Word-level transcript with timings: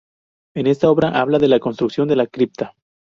En 0.55 0.65
esta 0.65 0.89
obra 0.89 1.09
habla 1.21 1.37
de 1.37 1.47
la 1.47 1.59
construcción 1.59 2.07
de 2.07 2.15
la 2.15 2.25
cripta. 2.25 2.73